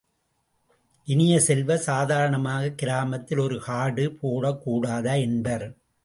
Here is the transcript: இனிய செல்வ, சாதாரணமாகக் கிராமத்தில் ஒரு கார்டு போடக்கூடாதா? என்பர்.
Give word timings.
இனிய 1.05 1.39
செல்வ, 1.39 1.77
சாதாரணமாகக் 1.77 2.77
கிராமத்தில் 2.77 3.37
ஒரு 3.37 3.59
கார்டு 3.59 4.17
போடக்கூடாதா? 4.21 5.19
என்பர். 5.21 5.75